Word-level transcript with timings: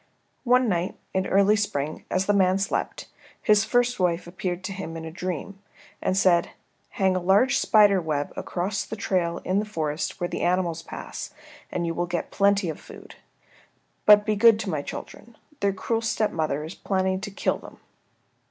One 0.45 0.67
night 0.67 0.95
in 1.13 1.21
the 1.25 1.29
early 1.29 1.55
spring, 1.55 2.05
as 2.09 2.25
the 2.25 2.33
man 2.33 2.57
slept, 2.57 3.07
his 3.39 3.63
first 3.65 3.99
wife 3.99 4.25
appeared 4.25 4.63
to 4.63 4.71
him 4.73 4.97
in 4.97 5.05
a 5.05 5.11
dream, 5.11 5.59
and 6.01 6.17
said, 6.17 6.49
"Hang 6.97 7.15
a 7.15 7.19
large 7.19 7.59
spider 7.59 8.01
web 8.01 8.33
across 8.35 8.83
the 8.83 8.95
trail 8.95 9.41
in 9.45 9.59
the 9.59 9.63
forest 9.63 10.19
where 10.19 10.27
the 10.27 10.41
animals 10.41 10.81
pass 10.81 11.35
and 11.71 11.85
you 11.85 11.93
will 11.93 12.07
get 12.07 12.31
plenty 12.31 12.67
of 12.67 12.79
food. 12.79 13.17
But 14.07 14.25
be 14.25 14.35
good 14.35 14.57
to 14.61 14.71
my 14.71 14.81
children. 14.81 15.37
Their 15.59 15.71
cruel 15.71 16.01
stepmother 16.01 16.63
is 16.63 16.73
planning 16.73 17.21
to 17.21 17.29
kill 17.29 17.59
them." 17.59 17.77